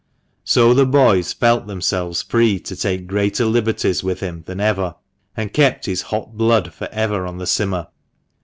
So 0.45 0.73
the 0.73 0.87
boys 0.87 1.31
felt 1.31 1.67
themselves 1.67 2.23
free 2.23 2.57
to 2.61 2.75
take 2.75 3.05
greater 3.05 3.45
liberties 3.45 4.03
with 4.03 4.19
him 4.19 4.41
than 4.47 4.59
ever 4.59 4.95
and 5.37 5.53
kept 5.53 5.85
his 5.85 6.01
hot 6.01 6.35
blood 6.35 6.73
for 6.73 6.89
ever 6.91 7.27
on 7.27 7.37
the 7.37 7.45
simmer. 7.45 7.85